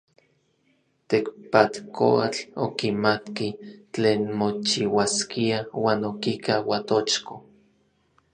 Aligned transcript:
Tekpatkoatl 1.13 2.39
okimatki 2.67 3.49
tlen 3.93 4.21
mochiuaskia 4.39 5.57
uan 5.83 5.99
okika 6.11 6.53
Uatochko. 6.69 7.35